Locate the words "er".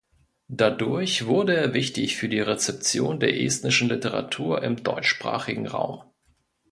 1.55-1.75